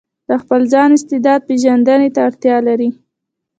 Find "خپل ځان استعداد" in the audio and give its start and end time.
0.41-1.39